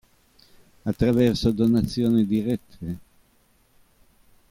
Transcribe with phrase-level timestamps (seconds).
[0.85, 2.97] Attraverso donazioni dirette.